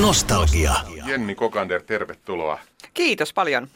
Nostalgia. 0.00 0.72
Jenni 1.06 1.34
Kokander, 1.34 1.82
tervetuloa. 1.82 2.58
Kiitos 2.94 3.32
paljon. 3.32 3.68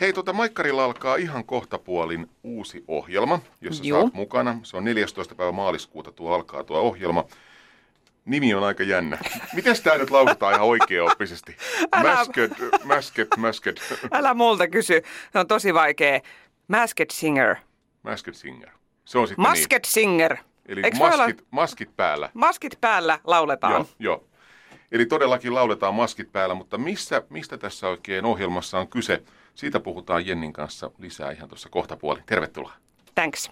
Hei, 0.00 0.12
tota 0.12 0.32
Maikkarilla 0.32 0.84
alkaa 0.84 1.16
ihan 1.16 1.44
kohtapuolin 1.44 2.30
uusi 2.42 2.84
ohjelma, 2.88 3.40
jossa 3.60 3.84
Joo. 3.84 4.00
saat 4.00 4.14
mukana. 4.14 4.58
Se 4.62 4.76
on 4.76 4.84
14. 4.84 5.34
päivä 5.34 5.52
maaliskuuta 5.52 6.12
tuo 6.12 6.34
alkaa 6.34 6.64
tuo 6.64 6.78
ohjelma. 6.80 7.24
Nimi 8.24 8.54
on 8.54 8.64
aika 8.64 8.82
jännä. 8.82 9.18
Miten 9.54 9.76
tämä 9.82 9.98
nyt 9.98 10.10
lausutaan 10.10 10.54
ihan 10.54 10.66
oikeaoppisesti? 10.66 11.56
Älä- 11.92 12.14
Mäsket, 12.14 12.52
mäsket, 12.84 13.28
mäsket, 13.36 13.80
Älä 14.12 14.34
multa 14.34 14.68
kysy. 14.68 15.02
Se 15.32 15.38
on 15.38 15.46
tosi 15.46 15.74
vaikea. 15.74 16.20
Masked 16.68 17.06
Singer. 17.12 17.56
mäsket 18.02 18.34
singer. 18.34 18.70
Se 19.04 19.18
on 19.18 19.28
sitten 19.28 19.42
Masked 19.42 19.80
Singer. 19.86 20.34
niin. 20.34 20.44
Eli 20.68 20.80
Eiks 20.84 20.98
voi 20.98 21.08
olla- 21.12 21.16
maskit, 21.26 21.44
maskit 21.50 21.96
päällä. 21.96 22.30
Maskit 22.34 22.80
päällä 22.80 23.18
lauletaan. 23.24 23.72
Joo, 23.72 23.86
joo. 23.98 24.24
Eli 24.92 25.06
todellakin 25.06 25.54
lauletaan 25.54 25.94
maskit 25.94 26.32
päällä, 26.32 26.54
mutta 26.54 26.78
missä, 26.78 27.22
mistä 27.30 27.58
tässä 27.58 27.88
oikein 27.88 28.24
ohjelmassa 28.24 28.78
on 28.78 28.88
kyse? 28.88 29.22
Siitä 29.54 29.80
puhutaan 29.80 30.26
Jennin 30.26 30.52
kanssa 30.52 30.90
lisää 30.98 31.30
ihan 31.30 31.48
tuossa 31.48 31.68
kohtapuolin. 31.68 32.22
Tervetuloa. 32.26 32.72
Thanks. 33.14 33.50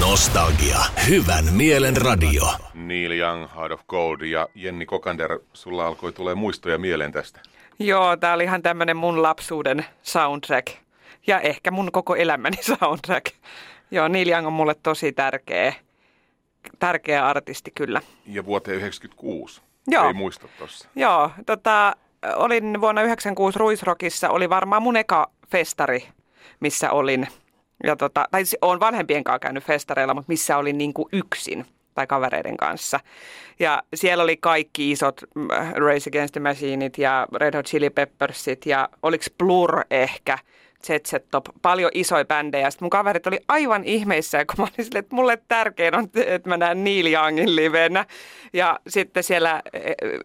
Nostalgia. 0.00 0.78
Hyvän 1.08 1.44
mielen 1.52 1.96
radio. 1.96 2.42
Neil 2.74 3.12
Young, 3.12 3.46
Heart 3.56 3.72
of 3.72 3.80
Gold 3.88 4.20
ja 4.20 4.48
Jenni 4.54 4.86
Kokander, 4.86 5.38
sulla 5.52 5.86
alkoi 5.86 6.12
tulee 6.12 6.34
muistoja 6.34 6.78
mieleen 6.78 7.12
tästä. 7.12 7.40
Joo, 7.78 8.16
tää 8.16 8.34
oli 8.34 8.44
ihan 8.44 8.62
tämmönen 8.62 8.96
mun 8.96 9.22
lapsuuden 9.22 9.84
soundtrack. 10.02 10.66
Ja 11.26 11.40
ehkä 11.40 11.70
mun 11.70 11.92
koko 11.92 12.16
elämäni 12.16 12.56
soundtrack. 12.80 13.26
Joo, 13.90 14.08
Neil 14.08 14.28
Young 14.28 14.46
on 14.46 14.52
mulle 14.52 14.74
tosi 14.82 15.12
tärkeä, 15.12 15.74
tärkeä 16.78 17.26
artisti 17.26 17.70
kyllä. 17.70 18.00
Ja 18.26 18.44
vuoteen 18.44 18.76
96. 18.76 19.60
Joo. 19.88 20.06
Ei 20.06 20.12
muista 20.12 20.48
tossa. 20.58 20.88
Joo, 20.96 21.30
tota, 21.46 21.96
olin 22.36 22.80
vuonna 22.80 23.02
96 23.02 23.58
Ruisrockissa, 23.58 24.30
oli 24.30 24.50
varmaan 24.50 24.82
mun 24.82 24.96
eka 24.96 25.30
festari, 25.50 26.08
missä 26.60 26.90
olin. 26.90 27.28
Ja 27.84 27.96
tota, 27.96 28.24
tai 28.30 28.44
siis 28.44 28.58
olen 28.62 28.80
vanhempien 28.80 29.24
kanssa 29.24 29.38
käynyt 29.38 29.64
festareilla, 29.64 30.14
mutta 30.14 30.32
missä 30.32 30.56
olin 30.56 30.78
niin 30.78 30.94
kuin 30.94 31.08
yksin 31.12 31.66
tai 31.94 32.06
kavereiden 32.06 32.56
kanssa. 32.56 33.00
Ja 33.58 33.82
siellä 33.94 34.24
oli 34.24 34.36
kaikki 34.36 34.90
isot 34.90 35.20
mm, 35.34 35.48
Race 35.74 36.10
Against 36.10 36.32
the 36.32 36.40
Machineit 36.40 36.98
ja 36.98 37.26
Red 37.34 37.54
Hot 37.54 37.66
Chili 37.66 37.90
Peppersit 37.90 38.66
ja 38.66 38.88
oliko 39.02 39.24
Blur 39.38 39.84
ehkä, 39.90 40.38
ZZ 40.86 41.14
Top, 41.30 41.44
paljon 41.62 41.90
isoja 41.94 42.24
bändejä. 42.24 42.70
Sitten 42.70 42.84
mun 42.86 42.90
kaverit 42.90 43.26
oli 43.26 43.40
aivan 43.48 43.84
ihmeissä, 43.84 44.44
kun 44.44 44.54
mä 44.58 44.62
olin 44.62 44.84
silleen, 44.84 45.04
että 45.04 45.14
mulle 45.14 45.38
tärkein 45.48 45.94
on, 45.94 46.08
että 46.26 46.48
mä 46.48 46.56
näen 46.56 46.84
Neil 46.84 47.06
Youngin 47.06 47.56
livenä. 47.56 48.04
Ja 48.52 48.78
sitten 48.88 49.22
siellä 49.22 49.62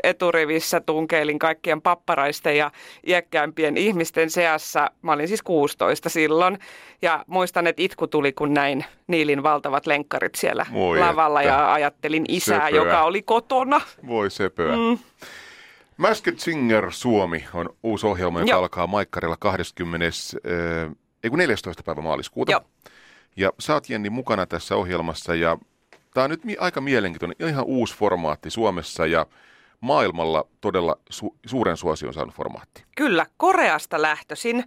eturivissä 0.03 0.79
tunkeilin 0.79 1.39
kaikkien 1.39 1.81
papparaisten 1.81 2.57
ja 2.57 2.71
iäkkäämpien 3.07 3.77
ihmisten 3.77 4.29
seassa. 4.29 4.91
Mä 5.01 5.11
olin 5.11 5.27
siis 5.27 5.41
16 5.41 6.09
silloin. 6.09 6.59
Ja 7.01 7.23
muistan, 7.27 7.67
että 7.67 7.81
itku 7.81 8.07
tuli, 8.07 8.31
kun 8.33 8.53
näin 8.53 8.85
Niilin 9.07 9.43
valtavat 9.43 9.87
lenkkarit 9.87 10.35
siellä 10.35 10.65
Voi 10.73 10.99
lavalla 10.99 11.41
että. 11.41 11.53
ja 11.53 11.73
ajattelin 11.73 12.25
isää, 12.27 12.57
Söpöä. 12.69 12.69
joka 12.69 13.03
oli 13.03 13.21
kotona. 13.21 13.81
Voi 14.07 14.31
sepöä. 14.31 14.75
Mm. 14.75 14.97
Masked 16.03 16.37
Singer 16.37 16.91
Suomi 16.91 17.45
on 17.53 17.69
uusi 17.83 18.07
ohjelma, 18.07 18.39
joka 18.39 18.51
Joo. 18.51 18.59
alkaa 18.59 18.87
Maikkarilla 18.87 19.37
20. 19.39 20.05
Äh, 20.05 20.91
ei 21.23 21.29
kun 21.29 21.39
14. 21.39 21.83
päivä 21.83 22.01
maaliskuuta. 22.01 22.51
Joo. 22.51 22.61
Ja 23.37 23.51
sä 23.59 23.73
oot 23.73 23.89
Jenni 23.89 24.09
mukana 24.09 24.45
tässä 24.45 24.75
ohjelmassa 24.75 25.35
ja 25.35 25.57
tämä 26.13 26.23
on 26.23 26.29
nyt 26.29 26.43
mi- 26.43 26.57
aika 26.59 26.81
mielenkiintoinen, 26.81 27.49
ihan 27.49 27.65
uusi 27.65 27.97
formaatti 27.97 28.49
Suomessa 28.49 29.05
ja 29.05 29.25
maailmalla 29.79 30.45
todella 30.61 30.95
su- 31.13 31.35
suuren 31.45 31.77
suosion 31.77 32.13
saanut 32.13 32.35
formaatti. 32.35 32.83
Kyllä, 32.95 33.25
Koreasta 33.37 34.01
lähtöisin. 34.01 34.63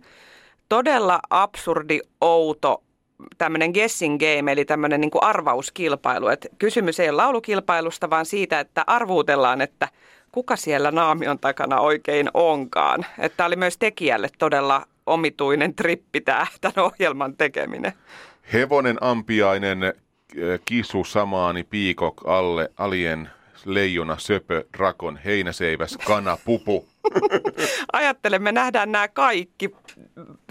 Todella 0.68 1.20
absurdi, 1.30 2.00
outo 2.20 2.82
tämmöinen 3.38 3.70
guessing 3.70 4.18
game, 4.18 4.52
eli 4.52 4.64
tämmöinen 4.64 5.00
niin 5.00 5.10
arvauskilpailu. 5.20 6.28
Et 6.28 6.46
kysymys 6.58 7.00
ei 7.00 7.08
ole 7.08 7.16
laulukilpailusta, 7.16 8.10
vaan 8.10 8.26
siitä, 8.26 8.60
että 8.60 8.84
arvuutellaan, 8.86 9.60
että 9.60 9.88
kuka 10.36 10.56
siellä 10.56 10.90
naamion 10.90 11.38
takana 11.38 11.80
oikein 11.80 12.30
onkaan. 12.34 13.06
Että 13.18 13.44
oli 13.44 13.56
myös 13.56 13.78
tekijälle 13.78 14.28
todella 14.38 14.86
omituinen 15.06 15.74
trippi 15.74 16.20
tämä, 16.20 16.46
tämän 16.60 16.86
ohjelman 16.86 17.36
tekeminen. 17.36 17.92
Hevonen, 18.52 18.98
ampiainen, 19.00 19.82
äh, 19.82 19.92
kisu, 20.64 21.04
samaani, 21.04 21.62
piikok, 21.62 22.22
alle, 22.26 22.70
alien, 22.76 23.30
leijona, 23.64 24.18
söpö, 24.18 24.64
drakon, 24.78 25.18
heinäseiväs, 25.24 25.98
kana, 26.06 26.38
pupu. 26.44 26.88
Ajattelen, 27.92 28.42
me 28.42 28.52
nähdään 28.52 28.92
nämä 28.92 29.08
kaikki, 29.08 29.70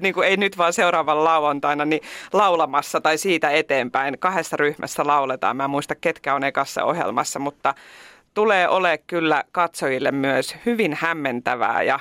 niin 0.02 0.14
kuin 0.14 0.28
ei 0.28 0.38
nyt 0.38 0.58
vaan 0.58 0.74
seuraavan 0.74 1.24
lauantaina, 1.24 1.86
niin 1.86 2.02
laulamassa 2.34 3.02
tai 3.02 3.18
siitä 3.18 3.50
eteenpäin. 3.50 4.20
Kahdessa 4.20 4.58
ryhmässä 4.58 5.08
lauletaan. 5.08 5.58
Mä 5.58 5.64
en 5.64 5.70
muista, 5.70 5.96
ketkä 5.96 6.36
on 6.36 6.44
ekassa 6.44 6.84
ohjelmassa, 6.84 7.40
mutta 7.40 7.74
tulee 8.36 8.70
ole 8.70 9.00
kyllä 9.08 9.44
katsojille 9.52 10.12
myös 10.12 10.56
hyvin 10.66 10.98
hämmentävää 11.00 11.84
ja 11.84 12.00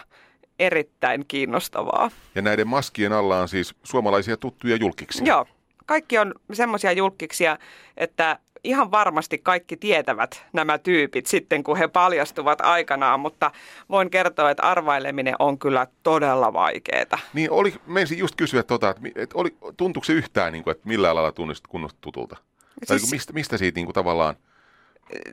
erittäin 0.58 1.24
kiinnostavaa. 1.28 2.10
Ja 2.34 2.42
näiden 2.42 2.68
maskien 2.68 3.12
alla 3.12 3.38
on 3.38 3.48
siis 3.48 3.74
suomalaisia 3.82 4.36
tuttuja 4.36 4.76
julkiksi. 4.76 5.24
Joo, 5.26 5.46
kaikki 5.86 6.18
on 6.18 6.34
semmoisia 6.52 6.92
julkiksia, 6.92 7.58
että 7.96 8.38
ihan 8.64 8.90
varmasti 8.90 9.38
kaikki 9.38 9.76
tietävät 9.76 10.44
nämä 10.52 10.78
tyypit 10.78 11.26
sitten, 11.26 11.64
kun 11.64 11.76
he 11.76 11.88
paljastuvat 11.88 12.60
aikanaan, 12.60 13.20
mutta 13.20 13.50
voin 13.90 14.10
kertoa, 14.10 14.50
että 14.50 14.62
arvaileminen 14.62 15.34
on 15.38 15.58
kyllä 15.58 15.86
todella 16.02 16.52
vaikeaa. 16.52 17.18
Niin 17.34 17.50
oli, 17.50 17.74
menisin 17.86 18.18
just 18.18 18.34
kysyä 18.36 18.62
tota, 18.62 18.94
että, 19.14 19.38
oli, 19.38 19.56
tuntuuko 19.76 20.04
se 20.04 20.12
yhtään, 20.12 20.52
niin 20.52 20.64
kuin, 20.64 20.72
että 20.72 20.88
millä 20.88 21.14
lailla 21.14 21.32
tunnistit 21.32 21.66
kunnosta 21.66 21.98
tutulta? 22.00 22.36
Tai 22.36 22.44
Siis- 22.86 23.00
siis... 23.00 23.12
mistä, 23.12 23.32
mistä 23.32 23.58
siitä 23.58 23.76
niin 23.76 23.86
kuin, 23.86 23.94
tavallaan, 23.94 24.36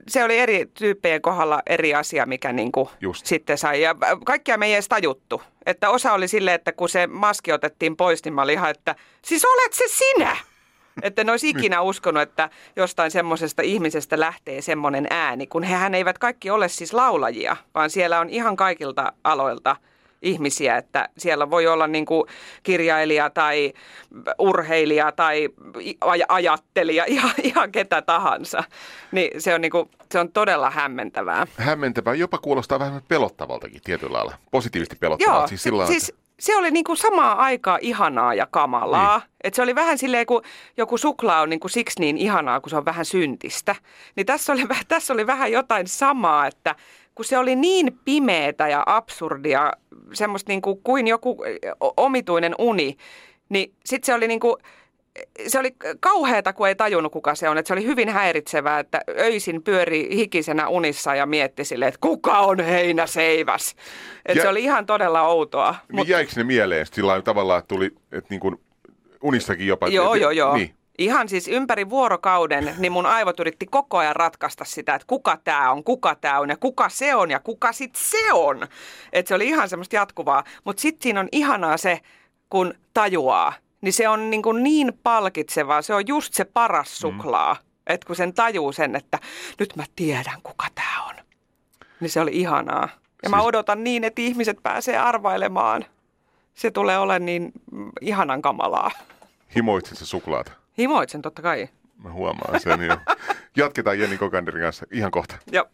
se 0.08 0.24
oli 0.24 0.40
eri 0.40 0.66
tyyppien 0.74 1.22
kohdalla 1.22 1.62
eri 1.68 1.96
asia, 1.96 2.26
mikä 2.26 2.54
niin 2.54 2.72
kuin 2.72 2.90
Just. 3.02 3.26
sitten 3.26 3.58
sai. 3.58 3.82
Ja 3.82 3.96
kaikkia 4.26 4.58
me 4.58 4.66
ei 4.66 4.74
edes 4.74 4.88
tajuttu. 4.88 5.42
Että 5.66 5.90
osa 5.90 6.14
oli 6.14 6.28
silleen, 6.28 6.56
että 6.56 6.72
kun 6.72 6.90
se 6.90 7.08
maski 7.08 7.52
otettiin 7.52 7.98
pois, 7.98 8.24
niin 8.24 8.34
mä 8.34 8.42
olin 8.42 8.54
ihan, 8.54 8.70
että 8.70 8.96
siis 9.22 9.46
olet 9.46 9.74
se 9.74 9.84
sinä! 9.88 10.38
Että 11.02 11.24
ne 11.24 11.32
olisi 11.32 11.50
ikinä 11.50 11.82
uskonut, 11.82 12.22
että 12.22 12.50
jostain 12.76 13.12
semmoisesta 13.12 13.62
ihmisestä 13.62 14.20
lähtee 14.20 14.62
semmoinen 14.62 15.08
ääni, 15.10 15.48
kun 15.48 15.64
hehän 15.64 15.96
eivät 15.96 16.18
kaikki 16.18 16.50
ole 16.50 16.70
siis 16.70 16.94
laulajia, 16.94 17.58
vaan 17.76 17.90
siellä 17.90 18.20
on 18.20 18.30
ihan 18.30 18.56
kaikilta 18.56 19.14
aloilta 19.24 19.76
ihmisiä, 20.22 20.78
että 20.78 21.10
siellä 21.18 21.50
voi 21.50 21.68
olla 21.68 21.88
niin 21.88 22.06
kuin 22.06 22.24
kirjailija 22.64 23.30
tai 23.30 23.74
urheilija 24.40 25.12
tai 25.12 25.50
aj- 26.06 26.26
ajattelija, 26.28 27.06
ihan, 27.16 27.34
ihan 27.44 27.72
ketä 27.72 28.02
tahansa. 28.02 28.64
Niin 29.12 29.42
se 29.42 29.54
on, 29.54 29.62
niin 29.62 29.72
kuin, 29.72 29.90
se 30.12 30.20
on 30.20 30.32
todella 30.32 30.70
hämmentävää. 30.70 31.48
hämmentävää, 31.58 32.16
jopa 32.16 32.38
kuulostaa 32.38 32.80
vähän 32.80 33.02
pelottavaltakin 33.08 33.82
tietyllä 33.84 34.14
lailla. 34.14 34.34
Positiivisesti 34.52 34.96
pelottavalta. 34.96 35.40
Joo, 35.40 35.48
siis, 35.48 35.64
sillä 35.64 35.88
siis 35.88 36.14
se 36.42 36.56
oli 36.56 36.72
niin 36.72 36.84
kuin 36.84 36.98
samaa 36.98 37.34
aikaa 37.36 37.78
ihanaa 37.82 38.34
ja 38.34 38.48
kamalaa. 38.52 39.18
Niin. 39.18 39.28
Et 39.44 39.54
se 39.54 39.62
oli 39.62 39.76
vähän 39.76 39.98
silleen, 39.98 40.26
kun 40.26 40.42
joku 40.78 40.98
suklaa 40.98 41.42
on 41.42 41.50
niin 41.50 41.60
kuin 41.60 41.72
siksi 41.72 42.00
niin 42.00 42.18
ihanaa, 42.18 42.60
kun 42.60 42.70
se 42.70 42.78
on 42.78 42.86
vähän 42.86 43.06
syntistä. 43.06 43.76
Niin 44.16 44.26
tässä 44.26 44.54
oli, 44.54 44.64
tässä 44.88 45.14
oli 45.14 45.28
vähän 45.28 45.52
jotain 45.52 45.88
samaa, 45.88 46.48
että 46.48 46.76
kun 47.16 47.26
se 47.26 47.38
oli 47.38 47.56
niin 47.56 48.00
pimeätä 48.06 48.68
ja 48.68 48.84
absurdia, 48.86 49.72
semmoista 50.14 50.52
niin 50.52 50.62
kuin, 50.62 50.80
kuin 50.84 51.08
joku 51.08 51.38
omituinen 51.98 52.56
uni, 52.60 52.98
niin 53.50 53.74
sitten 53.86 54.06
se 54.06 54.14
oli 54.14 54.28
niin 54.28 54.40
kuin, 54.40 54.56
se 55.48 55.60
oli 55.60 55.76
kauheata, 56.00 56.54
kun 56.54 56.68
ei 56.68 56.76
tajunnut, 56.76 57.12
kuka 57.12 57.36
se 57.36 57.50
on. 57.50 57.58
Että 57.58 57.68
se 57.68 57.74
oli 57.74 57.86
hyvin 57.86 58.10
häiritsevää, 58.10 58.80
että 58.80 59.02
öisin 59.20 59.64
pyöri 59.64 60.10
hikisenä 60.16 60.68
unissa 60.68 61.16
ja 61.16 61.26
mietti 61.26 61.66
sille, 61.66 61.88
että 61.88 61.98
kuka 62.02 62.40
on 62.40 62.60
heinäseiväs. 62.60 63.76
Että 64.26 64.40
Ja- 64.40 64.42
se 64.42 64.50
oli 64.50 64.64
ihan 64.64 64.86
todella 64.86 65.22
outoa. 65.22 65.76
niin 65.88 65.96
Mut... 65.96 66.08
jäikö 66.08 66.32
ne 66.36 66.44
mieleen 66.44 66.86
sillä 66.86 67.22
tavallaan, 67.22 67.60
että 67.60 67.68
tuli, 67.68 67.86
että 68.12 68.28
niin 68.30 68.40
kuin 68.40 68.56
unissakin 69.24 69.68
jopa? 69.68 69.88
Joo, 69.88 70.16
joo, 70.16 70.32
joo. 70.32 70.56
Niin. 70.56 70.76
Ihan 71.02 71.30
siis 71.30 71.48
ympäri 71.48 71.90
vuorokauden, 71.90 72.76
niin 72.78 72.92
mun 72.92 73.06
aivot 73.06 73.40
yritti 73.40 73.66
koko 73.66 73.98
ajan 73.98 74.16
ratkaista 74.16 74.66
sitä, 74.66 74.96
että 74.96 75.08
kuka 75.08 75.38
tämä 75.44 75.72
on, 75.72 75.84
kuka 75.84 76.16
tämä 76.16 76.40
on 76.40 76.50
ja 76.50 76.58
kuka 76.58 76.90
se 76.90 77.16
on 77.16 77.32
ja 77.32 77.40
kuka 77.40 77.74
sit 77.74 77.96
se 77.96 78.34
on. 78.34 78.68
Että 79.14 79.28
se 79.28 79.36
oli 79.36 79.48
ihan 79.48 79.70
semmoista 79.70 79.96
jatkuvaa. 79.96 80.44
Mutta 80.64 80.82
sitten 80.82 81.04
siinä 81.04 81.20
on 81.20 81.28
ihanaa 81.32 81.78
se, 81.78 82.00
kun 82.50 82.74
tajuaa, 82.94 83.54
niin 83.82 83.94
se 83.94 84.08
on 84.08 84.30
niin, 84.30 84.42
kuin 84.42 84.64
niin 84.64 85.00
palkitsevaa. 85.04 85.82
Se 85.82 85.94
on 85.94 86.08
just 86.08 86.34
se 86.34 86.46
paras 86.46 87.00
suklaa, 87.00 87.54
mm. 87.54 87.60
että 87.88 88.08
kun 88.08 88.16
sen 88.16 88.34
tajuu 88.34 88.72
sen, 88.72 88.96
että 88.96 89.20
nyt 89.60 89.76
mä 89.76 89.84
tiedän, 89.96 90.42
kuka 90.44 90.68
tämä 90.76 91.06
on. 91.10 91.16
Niin 92.00 92.10
se 92.10 92.22
oli 92.22 92.32
ihanaa. 92.34 92.90
Ja 93.24 93.30
mä 93.30 93.38
Siis- 93.38 93.48
odotan 93.48 93.84
niin, 93.84 94.04
että 94.04 94.22
ihmiset 94.22 94.58
pääsee 94.64 94.98
arvailemaan. 94.98 95.86
Se 96.54 96.72
tulee 96.72 96.98
olemaan 97.00 97.26
niin 97.26 97.52
mm, 97.72 97.92
ihanan 98.02 98.42
kamalaa. 98.42 98.92
Himoitsit 99.56 99.98
se 99.98 100.06
suklaata. 100.06 100.61
Himoitsen 100.78 101.22
totta 101.22 101.42
kai. 101.42 101.70
Mä 102.04 102.12
huomaan 102.12 102.60
sen 102.60 102.82
jo. 102.82 102.98
Jatketaan 103.58 104.00
Jenni 104.00 104.18
Kokanderin 104.18 104.62
kanssa 104.64 104.86
ihan 104.92 105.12
kohta. 105.12 105.36
Joo. 105.52 105.66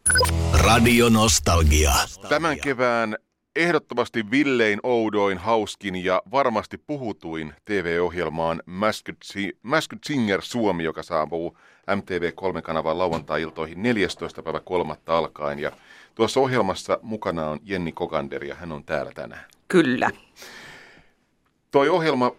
Radio 0.63 1.09
Nostalgia. 1.09 1.91
Tämän 2.29 2.59
kevään 2.59 3.15
ehdottomasti 3.55 4.31
villein, 4.31 4.79
oudoin, 4.83 5.37
hauskin 5.37 6.03
ja 6.05 6.21
varmasti 6.31 6.77
puhutuin 6.77 7.53
TV-ohjelmaan 7.65 8.63
Masked, 8.65 9.15
Si- 9.23 9.57
Masked 9.63 9.99
Singer 10.05 10.41
Suomi, 10.41 10.83
joka 10.83 11.03
saapuu 11.03 11.57
MTV3-kanavan 11.91 12.97
lauantai-iltoihin 12.97 13.83
14. 13.83 14.43
päivä 14.43 14.59
3. 14.59 14.95
alkaen. 15.07 15.59
Ja 15.59 15.71
tuossa 16.15 16.39
ohjelmassa 16.39 16.99
mukana 17.01 17.47
on 17.49 17.59
Jenni 17.63 17.91
Kokander 17.91 18.43
ja 18.43 18.55
hän 18.55 18.71
on 18.71 18.83
täällä 18.83 19.11
tänään. 19.15 19.45
Kyllä. 19.67 20.09
Toi 21.71 21.89
ohjelma 21.89 22.31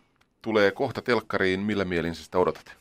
tulee 0.49 0.71
kohta 0.71 1.03
telkkariin. 1.03 1.61
Millä 1.61 1.85
mielin 1.85 2.15
sä 2.15 2.25
sitä 2.25 2.39
odotat? 2.39 2.77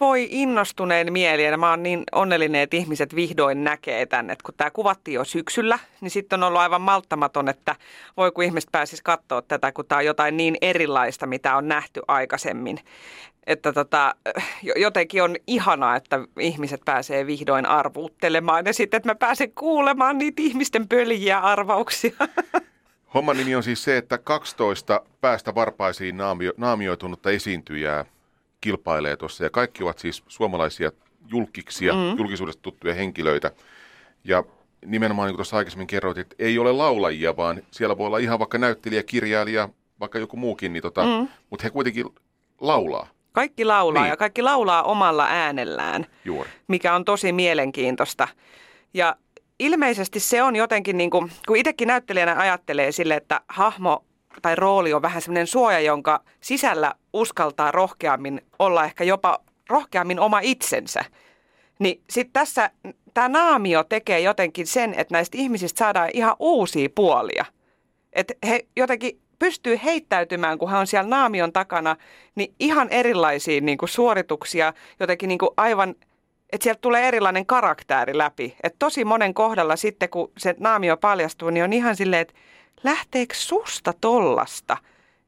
Voi 0.00 0.28
innostuneen 0.30 1.12
mielien. 1.12 1.60
Mä 1.60 1.70
oon 1.70 1.82
niin 1.82 2.02
onnellinen, 2.12 2.60
että 2.60 2.76
ihmiset 2.76 3.14
vihdoin 3.14 3.64
näkee 3.64 4.06
tänne. 4.06 4.36
kun 4.44 4.54
tämä 4.56 4.70
kuvattiin 4.70 5.14
jo 5.14 5.24
syksyllä, 5.24 5.78
niin 6.00 6.10
sitten 6.10 6.42
on 6.42 6.48
ollut 6.48 6.60
aivan 6.60 6.80
malttamaton, 6.80 7.48
että 7.48 7.76
voi 8.16 8.32
kun 8.32 8.44
ihmiset 8.44 8.72
pääsis 8.72 9.02
katsoa 9.02 9.42
tätä, 9.42 9.72
kun 9.72 9.86
tämä 9.86 9.98
on 9.98 10.04
jotain 10.04 10.36
niin 10.36 10.56
erilaista, 10.60 11.26
mitä 11.26 11.56
on 11.56 11.68
nähty 11.68 12.00
aikaisemmin. 12.08 12.78
Että 13.46 13.72
tota, 13.72 14.14
jotenkin 14.76 15.22
on 15.22 15.36
ihanaa, 15.46 15.96
että 15.96 16.20
ihmiset 16.38 16.80
pääsee 16.84 17.26
vihdoin 17.26 17.66
arvuuttelemaan 17.66 18.66
ja 18.66 18.74
sitten, 18.74 18.98
että 18.98 19.08
mä 19.08 19.14
pääsen 19.14 19.52
kuulemaan 19.52 20.18
niitä 20.18 20.42
ihmisten 20.42 20.88
pöljiä 20.88 21.38
arvauksia. 21.38 22.12
Homman 23.14 23.36
nimi 23.36 23.54
on 23.54 23.62
siis 23.62 23.84
se, 23.84 23.96
että 23.96 24.18
12 24.18 25.02
päästä 25.20 25.54
varpaisiin 25.54 26.16
naamio, 26.16 26.52
naamioitunutta 26.56 27.30
esiintyjää 27.30 28.04
kilpailee 28.60 29.16
tuossa. 29.16 29.44
Ja 29.44 29.50
kaikki 29.50 29.82
ovat 29.82 29.98
siis 29.98 30.22
suomalaisia 30.28 30.90
julkiksia, 31.28 31.92
mm. 31.92 32.18
julkisuudesta 32.18 32.62
tuttuja 32.62 32.94
henkilöitä. 32.94 33.50
Ja 34.24 34.44
nimenomaan 34.86 35.26
niin 35.26 35.32
kuin 35.32 35.38
tuossa 35.38 35.56
aikaisemmin 35.56 35.86
kerroit, 35.86 36.18
että 36.18 36.36
ei 36.38 36.58
ole 36.58 36.72
laulajia, 36.72 37.36
vaan 37.36 37.62
siellä 37.70 37.98
voi 37.98 38.06
olla 38.06 38.18
ihan 38.18 38.38
vaikka 38.38 38.58
näyttelijä, 38.58 39.02
kirjailija, 39.02 39.68
vaikka 40.00 40.18
joku 40.18 40.36
muukin, 40.36 40.72
niin 40.72 40.82
tota, 40.82 41.02
mm. 41.04 41.28
mutta 41.50 41.64
he 41.64 41.70
kuitenkin 41.70 42.06
laulaa. 42.60 43.08
Kaikki 43.32 43.64
laulaa 43.64 44.02
niin. 44.02 44.10
ja 44.10 44.16
kaikki 44.16 44.42
laulaa 44.42 44.82
omalla 44.82 45.26
äänellään, 45.30 46.06
Juuri. 46.24 46.50
mikä 46.68 46.94
on 46.94 47.04
tosi 47.04 47.32
mielenkiintoista. 47.32 48.28
Ja 48.94 49.16
ilmeisesti 49.62 50.20
se 50.20 50.42
on 50.42 50.56
jotenkin, 50.56 50.96
niin 50.96 51.10
kuin, 51.10 51.32
kun 51.46 51.56
itsekin 51.56 51.88
näyttelijänä 51.88 52.38
ajattelee 52.38 52.92
sille, 52.92 53.14
että 53.14 53.40
hahmo 53.48 54.04
tai 54.42 54.56
rooli 54.56 54.92
on 54.92 55.02
vähän 55.02 55.22
semmoinen 55.22 55.46
suoja, 55.46 55.80
jonka 55.80 56.20
sisällä 56.40 56.94
uskaltaa 57.12 57.70
rohkeammin 57.70 58.40
olla 58.58 58.84
ehkä 58.84 59.04
jopa 59.04 59.38
rohkeammin 59.68 60.20
oma 60.20 60.40
itsensä. 60.40 61.04
Niin 61.78 62.02
sitten 62.10 62.32
tässä 62.32 62.70
tämä 63.14 63.28
naamio 63.28 63.84
tekee 63.84 64.20
jotenkin 64.20 64.66
sen, 64.66 64.94
että 64.94 65.14
näistä 65.14 65.38
ihmisistä 65.38 65.78
saadaan 65.78 66.10
ihan 66.12 66.36
uusia 66.38 66.88
puolia. 66.94 67.44
Että 68.12 68.34
he 68.46 68.66
jotenkin 68.76 69.20
pystyy 69.38 69.80
heittäytymään, 69.84 70.58
kun 70.58 70.70
hän 70.70 70.80
on 70.80 70.86
siellä 70.86 71.08
naamion 71.08 71.52
takana, 71.52 71.96
niin 72.34 72.54
ihan 72.60 72.88
erilaisia 72.88 73.60
niin 73.60 73.78
kuin 73.78 73.88
suorituksia, 73.88 74.72
jotenkin 75.00 75.28
niin 75.28 75.38
kuin 75.38 75.50
aivan, 75.56 75.94
että 76.52 76.64
sieltä 76.64 76.80
tulee 76.80 77.08
erilainen 77.08 77.46
karakteri 77.46 78.18
läpi. 78.18 78.56
Että 78.62 78.76
tosi 78.78 79.04
monen 79.04 79.34
kohdalla 79.34 79.76
sitten, 79.76 80.08
kun 80.08 80.32
se 80.38 80.54
naamio 80.60 80.96
paljastuu, 80.96 81.50
niin 81.50 81.64
on 81.64 81.72
ihan 81.72 81.96
silleen, 81.96 82.22
että 82.22 82.34
lähteekö 82.84 83.34
susta 83.34 83.94
tollasta? 84.00 84.76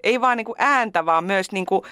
Ei 0.03 0.21
vaan 0.21 0.37
niin 0.37 0.45
kuin 0.45 0.57
ääntä, 0.59 1.07
vaan 1.07 1.25
myös 1.25 1.53
niin 1.53 1.67
kuin 1.67 1.83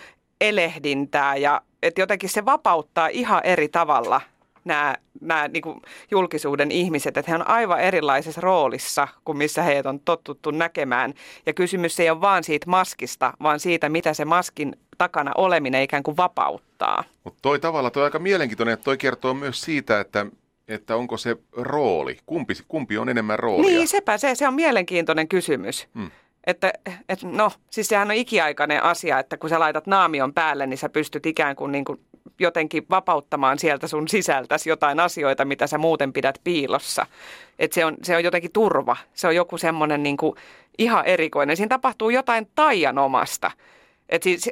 elehdintää 0.41 1.37
ja 1.37 1.63
että 1.83 2.01
jotenkin 2.01 2.29
se 2.29 2.45
vapauttaa 2.45 3.09
ihan 3.09 3.41
eri 3.45 3.69
tavalla 3.69 4.21
nämä, 4.65 4.97
nämä 5.21 5.49
niin 5.49 5.63
kuin 5.63 5.81
julkisuuden 6.11 6.71
ihmiset, 6.71 7.17
että 7.17 7.31
he 7.31 7.37
on 7.37 7.49
aivan 7.49 7.81
erilaisessa 7.81 8.41
roolissa 8.41 9.09
kuin 9.25 9.39
missä 9.39 9.63
heitä 9.63 9.89
on 9.89 10.01
tottuttu 10.01 10.51
näkemään. 10.51 11.15
Ja 11.47 11.53
kysymys 11.53 12.01
ei 12.01 12.11
ole 12.11 12.21
vaan 12.21 12.45
siitä 12.45 12.71
maskista, 12.71 13.33
vaan 13.43 13.61
siitä, 13.61 13.89
mitä 13.89 14.15
se 14.15 14.25
maskin 14.25 14.77
takana 15.03 15.33
oleminen 15.37 15.83
ikään 15.83 16.03
kuin 16.03 16.17
vapauttaa. 16.17 17.05
Mutta 17.25 17.39
toi 17.43 17.59
tavalla 17.59 17.91
toi 17.91 18.05
aika 18.05 18.19
mielenkiintoinen, 18.19 18.73
että 18.73 18.85
toi 18.85 18.97
kertoo 18.97 19.35
myös 19.35 19.61
siitä, 19.61 20.01
että 20.01 20.27
että 20.69 20.97
onko 20.97 21.17
se 21.17 21.37
rooli, 21.53 22.19
kumpi, 22.27 22.55
kumpi 22.69 22.99
on 22.99 23.09
enemmän 23.09 23.39
roolia? 23.39 23.67
Niin, 23.67 23.89
sepä 23.89 24.19
se, 24.19 24.35
se 24.35 24.49
on 24.49 24.55
mielenkiintoinen 24.55 25.29
kysymys. 25.29 25.89
Hmm. 25.95 26.11
Että, 26.47 26.73
et, 27.09 27.23
no, 27.23 27.51
siis 27.71 27.89
sehän 27.89 28.11
on 28.11 28.17
ikiaikainen 28.17 28.83
asia, 28.83 29.19
että 29.19 29.37
kun 29.37 29.51
sä 29.51 29.61
laitat 29.61 29.87
naamion 29.87 30.35
päälle, 30.35 30.67
niin 30.67 30.79
sä 30.79 30.89
pystyt 30.89 31.27
ikään 31.27 31.57
kuin, 31.57 31.73
niin 31.73 31.85
kuin 31.85 32.01
jotenkin 32.39 32.87
vapauttamaan 32.91 33.59
sieltä 33.59 33.87
sun 33.87 34.09
sisältäsi 34.09 34.69
jotain 34.69 35.01
asioita, 35.01 35.45
mitä 35.45 35.67
sä 35.67 35.79
muuten 35.79 36.13
pidät 36.13 36.39
piilossa. 36.45 37.07
Että 37.59 37.75
se 37.75 37.85
on, 37.85 37.97
se 38.03 38.17
on 38.17 38.25
jotenkin 38.25 38.53
turva. 38.53 38.97
Se 39.15 39.27
on 39.27 39.35
joku 39.37 39.59
semmoinen 39.59 40.03
niin 40.03 40.17
kuin 40.17 40.37
ihan 40.79 41.07
erikoinen. 41.07 41.57
Siinä 41.57 41.69
tapahtuu 41.69 42.11
jotain 42.11 42.47
taianomasta. 42.55 43.51
Et 44.13 44.23
siis, 44.23 44.51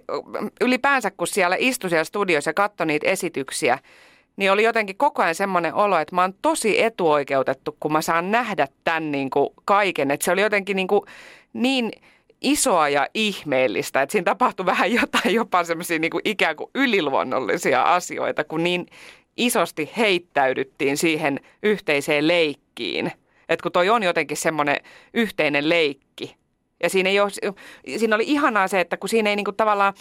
ylipäänsä, 0.60 1.10
kun 1.10 1.26
siellä 1.26 1.56
istui 1.58 1.90
siellä 1.90 2.04
studiossa 2.04 2.50
ja 2.50 2.54
katsoi 2.54 2.86
niitä 2.86 3.06
esityksiä, 3.06 3.78
niin 4.36 4.52
oli 4.52 4.62
jotenkin 4.62 4.96
koko 4.96 5.22
ajan 5.22 5.34
semmoinen 5.34 5.74
olo, 5.74 5.98
että 5.98 6.14
mä 6.14 6.20
oon 6.20 6.34
tosi 6.42 6.82
etuoikeutettu, 6.82 7.76
kun 7.80 7.92
mä 7.92 8.02
saan 8.02 8.30
nähdä 8.30 8.68
tämän 8.84 9.12
niin 9.12 9.30
kuin 9.30 9.50
kaiken. 9.64 10.10
Että 10.10 10.24
se 10.24 10.32
oli 10.32 10.40
jotenkin 10.40 10.76
niin, 10.76 10.88
kuin 10.88 11.02
niin 11.52 11.92
isoa 12.40 12.88
ja 12.88 13.08
ihmeellistä, 13.14 14.02
että 14.02 14.12
siinä 14.12 14.24
tapahtui 14.24 14.66
vähän 14.66 14.92
jotain 14.92 15.34
jopa 15.34 15.64
semmoisia 15.64 15.98
niin 15.98 16.10
ikään 16.24 16.56
kuin 16.56 16.70
yliluonnollisia 16.74 17.82
asioita, 17.82 18.44
kun 18.44 18.64
niin 18.64 18.86
isosti 19.36 19.90
heittäydyttiin 19.96 20.96
siihen 20.96 21.40
yhteiseen 21.62 22.28
leikkiin. 22.28 23.12
Että 23.48 23.62
kun 23.62 23.72
toi 23.72 23.88
on 23.88 24.02
jotenkin 24.02 24.36
semmoinen 24.36 24.76
yhteinen 25.14 25.68
leikki. 25.68 26.39
Ja 26.82 26.90
siinä, 26.90 27.08
ei 27.08 27.20
ole, 27.20 27.30
siinä 27.98 28.14
oli 28.14 28.24
ihanaa 28.26 28.68
se, 28.68 28.80
että 28.80 28.96
kun 28.96 29.08
siinä 29.08 29.30
ei 29.30 29.36
niin 29.36 29.44
kuin 29.44 29.56
tavallaan 29.56 29.94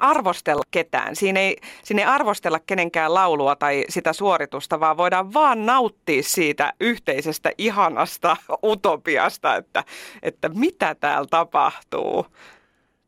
arvostella 0.00 0.62
ketään. 0.70 1.16
Siinä 1.16 1.40
ei, 1.40 1.56
siinä 1.82 2.02
ei 2.02 2.08
arvostella 2.08 2.60
kenenkään 2.66 3.14
laulua 3.14 3.56
tai 3.56 3.84
sitä 3.88 4.12
suoritusta, 4.12 4.80
vaan 4.80 4.96
voidaan 4.96 5.34
vaan 5.34 5.66
nauttia 5.66 6.22
siitä 6.22 6.72
yhteisestä 6.80 7.52
ihanasta 7.58 8.36
utopiasta, 8.72 9.56
että, 9.56 9.84
että 10.22 10.48
mitä 10.48 10.94
täällä 10.94 11.28
tapahtuu. 11.30 12.26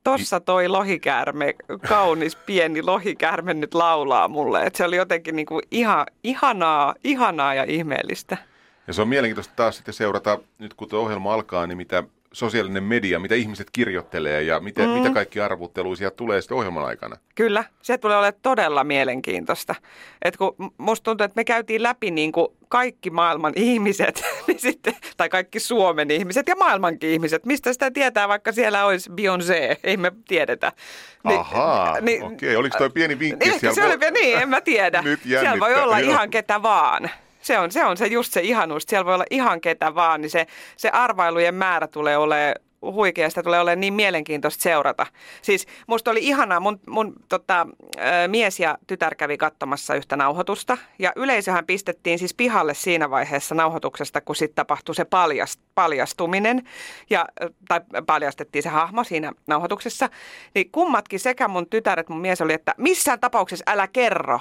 Tossa 0.04 0.40
toi 0.40 0.68
lohikäärme, 0.68 1.54
kaunis 1.88 2.36
pieni 2.36 2.82
lohikäärme 2.82 3.54
nyt 3.54 3.74
laulaa 3.74 4.28
mulle. 4.28 4.62
Että 4.62 4.76
se 4.76 4.84
oli 4.84 4.96
jotenkin 4.96 5.36
niin 5.36 5.46
kuin 5.46 5.62
ihan, 5.70 6.06
ihanaa, 6.24 6.94
ihanaa 7.04 7.54
ja 7.54 7.64
ihmeellistä. 7.64 8.36
Ja 8.86 8.92
se 8.92 9.02
on 9.02 9.08
mielenkiintoista 9.08 9.54
taas 9.56 9.76
sitten 9.76 9.94
seurata, 9.94 10.38
nyt 10.58 10.74
kun 10.74 10.88
tuo 10.88 11.00
ohjelma 11.00 11.34
alkaa, 11.34 11.66
niin 11.66 11.76
mitä 11.76 12.04
sosiaalinen 12.32 12.82
media, 12.82 13.18
mitä 13.18 13.34
ihmiset 13.34 13.70
kirjoittelee 13.72 14.42
ja 14.42 14.60
mitä, 14.60 14.82
mm. 14.82 14.88
mitä 14.88 15.10
kaikki 15.10 15.40
arvutteluisia 15.40 16.10
tulee 16.10 16.40
sitten 16.40 16.56
ohjelman 16.56 16.84
aikana. 16.84 17.16
Kyllä, 17.34 17.64
se 17.82 17.98
tulee 17.98 18.16
olemaan 18.16 18.40
todella 18.42 18.84
mielenkiintoista. 18.84 19.74
Et 20.22 20.36
kun 20.36 20.54
musta 20.78 21.04
tuntuu, 21.04 21.24
että 21.24 21.36
me 21.36 21.44
käytiin 21.44 21.82
läpi 21.82 22.10
niin 22.10 22.32
kuin 22.32 22.48
kaikki 22.68 23.10
maailman 23.10 23.52
ihmiset, 23.56 24.22
niin 24.46 24.58
sitten, 24.58 24.94
tai 25.16 25.28
kaikki 25.28 25.60
Suomen 25.60 26.10
ihmiset 26.10 26.48
ja 26.48 26.56
maailmankin 26.56 27.10
ihmiset. 27.10 27.46
Mistä 27.46 27.72
sitä 27.72 27.90
tietää, 27.90 28.28
vaikka 28.28 28.52
siellä 28.52 28.84
olisi 28.84 29.10
Beyoncé, 29.10 29.78
ei 29.84 29.96
me 29.96 30.12
tiedetä. 30.28 30.72
Niin, 31.24 31.40
Ahaa, 31.40 32.00
niin, 32.00 32.22
okei. 32.22 32.56
Oliko 32.56 32.78
toi 32.78 32.90
pieni 32.90 33.18
vinkki? 33.18 33.48
Ehkä 33.48 33.74
se 33.74 33.84
oli, 33.84 34.10
niin, 34.10 34.38
en 34.38 34.48
mä 34.48 34.60
tiedä. 34.60 35.02
Nyt 35.08 35.20
siellä 35.22 35.60
voi 35.60 35.74
olla 35.74 35.98
ihan 35.98 36.30
ketä 36.30 36.62
vaan. 36.62 37.10
Se 37.48 37.58
on, 37.58 37.72
se 37.72 37.84
on 37.84 37.96
se 37.96 38.06
just 38.06 38.32
se 38.32 38.40
ihanuus. 38.40 38.82
Siellä 38.88 39.04
voi 39.04 39.14
olla 39.14 39.24
ihan 39.30 39.60
ketä 39.60 39.94
vaan, 39.94 40.20
niin 40.20 40.30
se, 40.30 40.46
se 40.76 40.90
arvailujen 40.90 41.54
määrä 41.54 41.86
tulee 41.86 42.16
olemaan 42.16 42.54
huikeasta 42.82 43.42
tulee 43.42 43.60
olemaan 43.60 43.80
niin 43.80 43.94
mielenkiintoista 43.94 44.62
seurata. 44.62 45.06
Siis 45.42 45.66
musta 45.86 46.10
oli 46.10 46.20
ihanaa, 46.22 46.60
mun, 46.60 46.80
mun 46.88 47.12
tota, 47.28 47.66
mies 48.26 48.60
ja 48.60 48.78
tytär 48.86 49.14
kävi 49.14 49.36
katsomassa 49.36 49.94
yhtä 49.94 50.16
nauhoitusta 50.16 50.78
ja 50.98 51.12
yleisöhän 51.16 51.66
pistettiin 51.66 52.18
siis 52.18 52.34
pihalle 52.34 52.74
siinä 52.74 53.10
vaiheessa 53.10 53.54
nauhoituksesta, 53.54 54.20
kun 54.20 54.36
sitten 54.36 54.56
tapahtui 54.56 54.94
se 54.94 55.04
paljast, 55.04 55.60
paljastuminen 55.74 56.62
ja, 57.10 57.26
tai 57.68 57.80
paljastettiin 58.06 58.62
se 58.62 58.68
hahmo 58.68 59.04
siinä 59.04 59.32
nauhoituksessa. 59.46 60.08
Niin 60.54 60.70
kummatkin 60.72 61.20
sekä 61.20 61.48
mun 61.48 61.70
tytär 61.70 62.00
että 62.00 62.12
mun 62.12 62.22
mies 62.22 62.40
oli, 62.40 62.52
että 62.52 62.74
missään 62.78 63.20
tapauksessa 63.20 63.64
älä 63.66 63.88
kerro, 63.88 64.40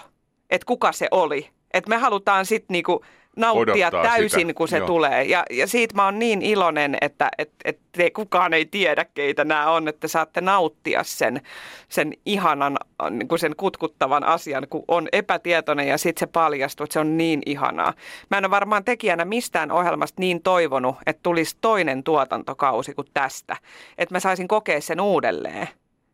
että 0.49 0.65
kuka 0.65 0.91
se 0.91 1.07
oli 1.11 1.56
että 1.77 1.89
me 1.89 1.97
halutaan 1.97 2.45
sitten 2.45 2.73
niinku 2.73 3.03
nauttia 3.37 3.87
Odottaa 3.87 4.03
täysin, 4.03 4.39
sitä. 4.39 4.53
kun 4.53 4.67
se 4.67 4.77
Joo. 4.77 4.87
tulee. 4.87 5.23
Ja, 5.23 5.43
ja 5.49 5.67
siitä 5.67 5.95
mä 5.95 6.05
oon 6.05 6.19
niin 6.19 6.41
iloinen, 6.41 6.97
että 7.01 7.29
et, 7.37 7.51
et 7.65 7.79
te, 7.91 8.09
kukaan 8.09 8.53
ei 8.53 8.65
tiedä, 8.65 9.05
keitä 9.05 9.45
nämä 9.45 9.71
on, 9.71 9.87
että 9.87 10.07
saatte 10.07 10.41
nauttia 10.41 11.03
sen, 11.03 11.41
sen 11.89 12.13
ihanan, 12.25 12.77
niin 13.09 13.27
kuin 13.27 13.39
sen 13.39 13.55
kutkuttavan 13.57 14.23
asian, 14.23 14.67
kun 14.69 14.83
on 14.87 15.07
epätietoinen 15.11 15.87
ja 15.87 15.97
sitten 15.97 16.19
se 16.19 16.31
paljastuu, 16.31 16.83
että 16.83 16.93
se 16.93 16.99
on 16.99 17.17
niin 17.17 17.41
ihanaa. 17.45 17.93
Mä 18.31 18.37
en 18.37 18.45
ole 18.45 18.51
varmaan 18.51 18.83
tekijänä 18.83 19.25
mistään 19.25 19.71
ohjelmasta 19.71 20.21
niin 20.21 20.41
toivonut, 20.41 20.95
että 21.05 21.19
tulisi 21.23 21.57
toinen 21.61 22.03
tuotantokausi 22.03 22.93
kuin 22.93 23.07
tästä. 23.13 23.55
Että 23.97 24.15
mä 24.15 24.19
saisin 24.19 24.47
kokea 24.47 24.81
sen 24.81 25.01
uudelleen. 25.01 25.69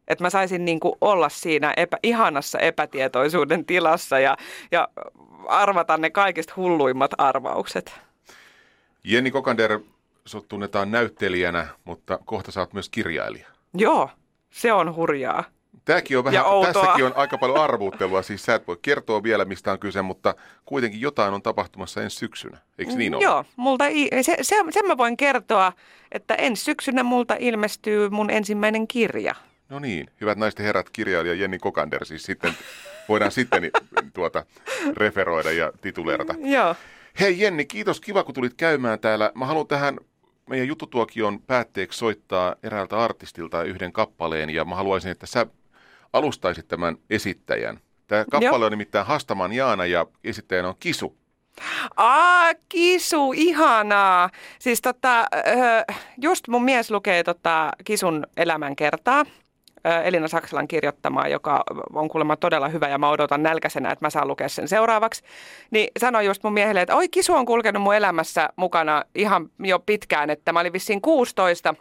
Että 0.07 0.23
mä 0.23 0.29
saisin 0.29 0.65
niin 0.65 0.79
kuin 0.79 0.95
olla 1.01 1.29
siinä 1.29 1.73
epä, 1.77 1.97
ihanassa 2.03 2.59
epätietoisuuden 2.59 3.65
tilassa 3.65 4.19
ja, 4.19 4.37
ja 4.71 4.87
arvata 5.47 5.97
ne 5.97 6.09
kaikista 6.09 6.53
hulluimmat 6.57 7.11
arvaukset. 7.17 7.93
Jenni 9.03 9.31
Kokander, 9.31 9.79
sut 10.25 10.47
tunnetaan 10.47 10.91
näyttelijänä, 10.91 11.67
mutta 11.83 12.19
kohta 12.25 12.51
sä 12.51 12.59
oot 12.59 12.73
myös 12.73 12.89
kirjailija. 12.89 13.47
Joo, 13.73 14.09
se 14.49 14.73
on 14.73 14.95
hurjaa. 14.95 15.43
Tämäkin 15.85 16.17
on 16.17 16.23
vähän, 16.23 16.45
tässäkin 16.73 17.05
on 17.05 17.13
aika 17.15 17.37
paljon 17.37 17.59
arvuuttelua, 17.59 18.21
siis 18.21 18.45
sä 18.45 18.55
et 18.55 18.67
voi 18.67 18.77
kertoa 18.81 19.23
vielä 19.23 19.45
mistä 19.45 19.71
on 19.71 19.79
kyse, 19.79 20.01
mutta 20.01 20.35
kuitenkin 20.65 21.01
jotain 21.01 21.33
on 21.33 21.41
tapahtumassa 21.41 22.01
ensi 22.01 22.17
syksynä, 22.17 22.57
eikö 22.77 22.91
niin 22.91 23.15
ole? 23.15 23.23
Joo, 23.23 23.45
multa, 23.55 23.85
se, 24.21 24.37
se, 24.41 24.55
sen 24.69 24.87
mä 24.87 24.97
voin 24.97 25.17
kertoa, 25.17 25.73
että 26.11 26.35
ensi 26.35 26.63
syksynä 26.63 27.03
multa 27.03 27.35
ilmestyy 27.39 28.09
mun 28.09 28.29
ensimmäinen 28.29 28.87
kirja. 28.87 29.35
No 29.69 29.79
niin, 29.79 30.09
hyvät 30.21 30.37
naisten 30.37 30.65
herrat, 30.65 30.89
kirjailija 30.89 31.35
Jenni 31.35 31.59
Kokander, 31.59 32.05
siis 32.05 32.23
sitten 32.23 32.53
voidaan 33.09 33.31
sitten 33.31 33.71
tuota, 34.13 34.45
referoida 34.97 35.51
ja 35.51 35.71
tituleerata. 35.81 36.35
Joo. 36.39 36.75
Hei 37.19 37.39
Jenni, 37.39 37.65
kiitos, 37.65 38.01
kiva 38.01 38.23
kun 38.23 38.35
tulit 38.35 38.53
käymään 38.53 38.99
täällä. 38.99 39.31
Mä 39.35 39.45
haluan 39.45 39.67
tähän 39.67 39.97
meidän 40.49 40.67
jututuokion 40.67 41.39
päätteeksi 41.39 41.99
soittaa 41.99 42.55
eräältä 42.63 43.03
artistilta 43.03 43.63
yhden 43.63 43.93
kappaleen 43.93 44.49
ja 44.49 44.65
mä 44.65 44.75
haluaisin, 44.75 45.11
että 45.11 45.25
sä 45.25 45.45
alustaisit 46.13 46.67
tämän 46.67 46.97
esittäjän. 47.09 47.79
Tämä 48.07 48.25
kappale 48.31 48.55
Joo. 48.55 48.65
on 48.65 48.71
nimittäin 48.71 49.05
Hastaman 49.05 49.53
Jaana 49.53 49.85
ja 49.85 50.05
esittäjänä 50.23 50.67
on 50.67 50.75
Kisu. 50.79 51.17
Aa, 51.97 52.53
Kisu, 52.69 53.33
ihanaa. 53.35 54.29
Siis 54.59 54.81
tota, 54.81 55.25
just 56.21 56.47
mun 56.47 56.63
mies 56.63 56.91
lukee 56.91 57.23
tota 57.23 57.71
Kisun 57.83 58.27
elämänkertaa. 58.37 59.25
Elina 60.03 60.27
Saksalan 60.27 60.67
kirjoittamaa, 60.67 61.27
joka 61.27 61.63
on 61.93 62.09
kuulemma 62.09 62.35
todella 62.35 62.67
hyvä 62.67 62.87
ja 62.87 62.97
mä 62.97 63.09
odotan 63.09 63.43
nälkäisenä, 63.43 63.91
että 63.91 64.05
mä 64.05 64.09
saan 64.09 64.27
lukea 64.27 64.49
sen 64.49 64.67
seuraavaksi. 64.67 65.23
Niin 65.71 65.87
sanoi 65.99 66.25
just 66.25 66.43
mun 66.43 66.53
miehelle, 66.53 66.81
että 66.81 66.95
oi 66.95 67.09
Kisu 67.09 67.33
on 67.33 67.45
kulkenut 67.45 67.83
mun 67.83 67.95
elämässä 67.95 68.49
mukana 68.55 69.03
ihan 69.15 69.49
jo 69.59 69.79
pitkään, 69.79 70.29
että 70.29 70.53
mä 70.53 70.59
olin 70.59 70.73
vissiin 70.73 71.01
16. 71.01 71.75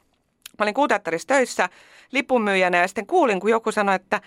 Mä 0.58 0.62
olin 0.62 0.74
kuuteatterissa 0.74 1.28
töissä 1.28 1.68
lipunmyyjänä 2.12 2.78
ja 2.78 2.88
sitten 2.88 3.06
kuulin, 3.06 3.40
kun 3.40 3.50
joku 3.50 3.72
sanoi, 3.72 3.94
että 3.94 4.20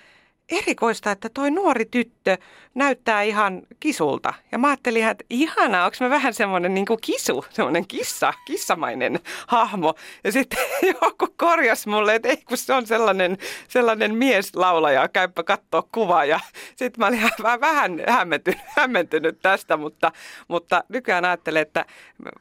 erikoista, 0.50 1.12
että 1.12 1.30
toi 1.30 1.52
nuori 1.52 1.86
tyttö 1.86 2.38
näyttää 2.74 3.22
ihan 3.22 3.62
kisulta. 3.80 4.34
Ja 4.52 4.58
mä 4.58 4.68
ajattelin, 4.68 5.08
että 5.08 5.24
ihanaa, 5.30 5.86
onko 5.86 5.98
mä 6.00 6.10
vähän 6.10 6.34
semmoinen 6.34 6.74
niin 6.74 6.86
kuin 6.86 7.00
kisu, 7.02 7.46
semmoinen 7.50 7.88
kissa, 7.88 8.34
kissamainen 8.46 9.20
hahmo. 9.48 9.96
Ja 10.24 10.32
sitten 10.32 10.60
joku 11.02 11.28
korjas 11.38 11.88
mulle, 11.88 12.16
että 12.16 12.30
ei 12.30 12.38
kun 12.38 12.58
se 12.58 12.74
on 12.74 12.88
sellainen, 12.88 13.38
sellainen 13.68 14.16
mieslaulaja, 14.16 15.08
käypä 15.08 15.44
katsoa 15.44 15.84
kuvaa. 15.92 16.25
Ja 16.25 16.40
sitten 16.75 16.94
mä 16.98 17.08
olin 17.08 17.30
vähän 17.62 18.02
hämmentynyt, 18.08 18.62
hämmentynyt 18.68 19.40
tästä, 19.42 19.78
mutta, 19.78 20.12
mutta 20.48 20.84
nykyään 20.90 21.25
ajattelen, 21.25 21.62
että, 21.62 21.86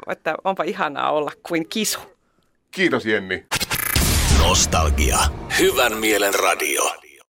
että 0.08 0.34
onpa 0.44 0.62
ihanaa 0.62 1.12
olla 1.12 1.32
kuin 1.42 1.68
kisu. 1.68 2.00
Kiitos 2.70 3.06
Jenni. 3.06 3.46
Nostalgia. 4.38 5.18
Hyvän 5.58 5.96
mielen 5.96 6.34
radio. 6.34 7.03